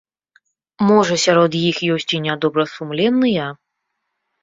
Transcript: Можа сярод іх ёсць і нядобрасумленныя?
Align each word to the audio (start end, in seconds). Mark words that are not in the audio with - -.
Можа 0.91 1.19
сярод 1.25 1.59
іх 1.69 1.77
ёсць 1.99 2.09
і 2.19 2.23
нядобрасумленныя? 2.27 3.45